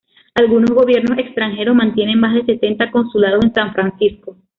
Algunos 0.33 0.71
gobiernos 0.71 1.15
extranjeros 1.19 1.75
mantienen 1.75 2.19
más 2.19 2.33
de 2.33 2.43
setenta 2.43 2.89
consulados 2.89 3.45
en 3.45 3.53
San 3.53 3.71
Francisco. 3.71 4.35